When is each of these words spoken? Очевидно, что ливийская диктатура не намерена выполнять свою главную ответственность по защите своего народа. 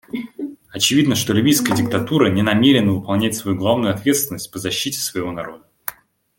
Очевидно, 0.71 1.13
что 1.13 1.31
ливийская 1.31 1.77
диктатура 1.77 2.27
не 2.31 2.41
намерена 2.41 2.91
выполнять 2.93 3.35
свою 3.35 3.55
главную 3.55 3.93
ответственность 3.93 4.51
по 4.51 4.57
защите 4.57 4.97
своего 4.99 5.31
народа. 5.31 5.67